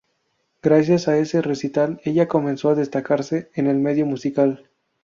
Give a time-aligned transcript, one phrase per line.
[0.63, 4.67] Gracias a este recital ella comenzó a destacarse en el medio musical.